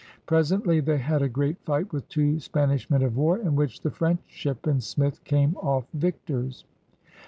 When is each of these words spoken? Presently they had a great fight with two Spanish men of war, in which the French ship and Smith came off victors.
Presently 0.25 0.79
they 0.79 0.97
had 0.97 1.21
a 1.21 1.29
great 1.29 1.59
fight 1.59 1.93
with 1.93 2.09
two 2.09 2.39
Spanish 2.39 2.89
men 2.89 3.03
of 3.03 3.17
war, 3.17 3.37
in 3.37 3.55
which 3.55 3.81
the 3.81 3.91
French 3.91 4.21
ship 4.25 4.65
and 4.65 4.81
Smith 4.81 5.23
came 5.25 5.55
off 5.57 5.85
victors. 5.93 6.65